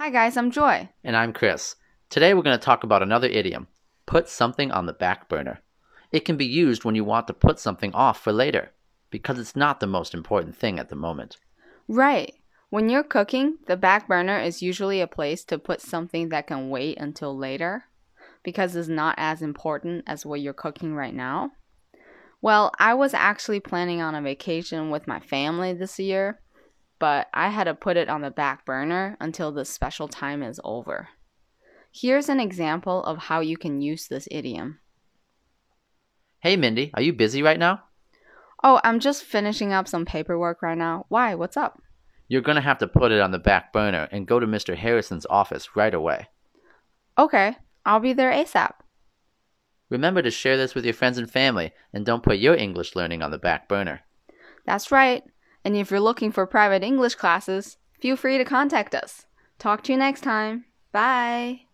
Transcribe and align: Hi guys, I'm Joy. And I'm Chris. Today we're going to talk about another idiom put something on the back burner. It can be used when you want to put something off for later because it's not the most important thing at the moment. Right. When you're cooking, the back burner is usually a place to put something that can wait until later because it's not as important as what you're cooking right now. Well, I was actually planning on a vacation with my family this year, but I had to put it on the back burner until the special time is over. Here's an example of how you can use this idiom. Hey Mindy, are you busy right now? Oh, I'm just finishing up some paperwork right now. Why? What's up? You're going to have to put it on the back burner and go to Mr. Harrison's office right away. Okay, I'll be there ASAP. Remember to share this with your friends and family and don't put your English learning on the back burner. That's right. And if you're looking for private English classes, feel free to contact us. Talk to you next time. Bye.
Hi 0.00 0.08
guys, 0.08 0.38
I'm 0.38 0.50
Joy. 0.50 0.88
And 1.04 1.14
I'm 1.14 1.34
Chris. 1.34 1.76
Today 2.08 2.32
we're 2.32 2.40
going 2.40 2.58
to 2.58 2.64
talk 2.64 2.84
about 2.84 3.02
another 3.02 3.28
idiom 3.28 3.68
put 4.06 4.30
something 4.30 4.72
on 4.72 4.86
the 4.86 4.94
back 4.94 5.28
burner. 5.28 5.60
It 6.10 6.20
can 6.20 6.38
be 6.38 6.46
used 6.46 6.86
when 6.86 6.94
you 6.94 7.04
want 7.04 7.26
to 7.26 7.34
put 7.34 7.58
something 7.58 7.92
off 7.92 8.18
for 8.18 8.32
later 8.32 8.70
because 9.10 9.38
it's 9.38 9.54
not 9.54 9.78
the 9.78 9.86
most 9.86 10.14
important 10.14 10.56
thing 10.56 10.78
at 10.78 10.88
the 10.88 10.96
moment. 10.96 11.36
Right. 11.86 12.32
When 12.70 12.88
you're 12.88 13.02
cooking, 13.02 13.58
the 13.66 13.76
back 13.76 14.08
burner 14.08 14.38
is 14.38 14.62
usually 14.62 15.02
a 15.02 15.06
place 15.06 15.44
to 15.44 15.58
put 15.58 15.82
something 15.82 16.30
that 16.30 16.46
can 16.46 16.70
wait 16.70 16.96
until 16.96 17.36
later 17.36 17.84
because 18.42 18.76
it's 18.76 18.88
not 18.88 19.16
as 19.18 19.42
important 19.42 20.04
as 20.06 20.24
what 20.24 20.40
you're 20.40 20.54
cooking 20.54 20.94
right 20.94 21.14
now. 21.14 21.50
Well, 22.40 22.72
I 22.78 22.94
was 22.94 23.12
actually 23.12 23.60
planning 23.60 24.00
on 24.00 24.14
a 24.14 24.22
vacation 24.22 24.88
with 24.88 25.06
my 25.06 25.20
family 25.20 25.74
this 25.74 25.98
year, 25.98 26.40
but 27.00 27.26
I 27.34 27.48
had 27.48 27.64
to 27.64 27.74
put 27.74 27.96
it 27.96 28.08
on 28.08 28.20
the 28.20 28.30
back 28.30 28.64
burner 28.64 29.16
until 29.18 29.50
the 29.50 29.64
special 29.64 30.06
time 30.06 30.44
is 30.44 30.60
over. 30.62 31.08
Here's 31.92 32.28
an 32.28 32.38
example 32.38 33.02
of 33.02 33.18
how 33.18 33.40
you 33.40 33.56
can 33.56 33.80
use 33.80 34.06
this 34.06 34.28
idiom. 34.30 34.78
Hey 36.38 36.56
Mindy, 36.56 36.92
are 36.94 37.02
you 37.02 37.12
busy 37.12 37.42
right 37.42 37.58
now? 37.58 37.82
Oh, 38.62 38.80
I'm 38.84 39.00
just 39.00 39.24
finishing 39.24 39.72
up 39.72 39.88
some 39.88 40.04
paperwork 40.04 40.62
right 40.62 40.78
now. 40.78 41.06
Why? 41.08 41.34
What's 41.34 41.56
up? 41.56 41.82
You're 42.28 42.42
going 42.42 42.56
to 42.56 42.62
have 42.62 42.78
to 42.78 42.86
put 42.86 43.10
it 43.10 43.20
on 43.20 43.32
the 43.32 43.38
back 43.38 43.72
burner 43.72 44.06
and 44.12 44.26
go 44.26 44.38
to 44.38 44.46
Mr. 44.46 44.76
Harrison's 44.76 45.26
office 45.28 45.74
right 45.74 45.92
away. 45.92 46.28
Okay, 47.18 47.56
I'll 47.84 48.00
be 48.00 48.12
there 48.12 48.30
ASAP. 48.30 48.72
Remember 49.88 50.22
to 50.22 50.30
share 50.30 50.56
this 50.56 50.74
with 50.74 50.84
your 50.84 50.94
friends 50.94 51.18
and 51.18 51.28
family 51.28 51.72
and 51.92 52.06
don't 52.06 52.22
put 52.22 52.38
your 52.38 52.54
English 52.54 52.94
learning 52.94 53.22
on 53.22 53.32
the 53.32 53.38
back 53.38 53.68
burner. 53.68 54.02
That's 54.64 54.92
right. 54.92 55.24
And 55.64 55.76
if 55.76 55.90
you're 55.90 56.00
looking 56.00 56.32
for 56.32 56.46
private 56.46 56.82
English 56.82 57.14
classes, 57.16 57.76
feel 58.00 58.16
free 58.16 58.38
to 58.38 58.44
contact 58.44 58.94
us. 58.94 59.26
Talk 59.58 59.82
to 59.84 59.92
you 59.92 59.98
next 59.98 60.22
time. 60.22 60.64
Bye. 60.92 61.69